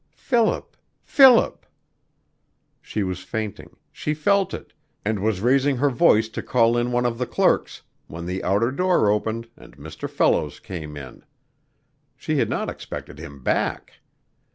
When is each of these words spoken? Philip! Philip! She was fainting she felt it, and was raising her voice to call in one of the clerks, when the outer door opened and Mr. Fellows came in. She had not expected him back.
Philip! 0.17 0.75
Philip! 1.03 1.63
She 2.81 3.03
was 3.03 3.19
fainting 3.19 3.77
she 3.91 4.15
felt 4.15 4.51
it, 4.51 4.73
and 5.05 5.19
was 5.19 5.41
raising 5.41 5.77
her 5.77 5.91
voice 5.91 6.27
to 6.29 6.41
call 6.41 6.75
in 6.75 6.91
one 6.91 7.05
of 7.05 7.19
the 7.19 7.27
clerks, 7.27 7.83
when 8.07 8.25
the 8.25 8.43
outer 8.43 8.71
door 8.71 9.11
opened 9.11 9.49
and 9.55 9.77
Mr. 9.77 10.09
Fellows 10.09 10.59
came 10.59 10.97
in. 10.97 11.23
She 12.17 12.37
had 12.37 12.49
not 12.49 12.67
expected 12.67 13.19
him 13.19 13.43
back. 13.43 13.99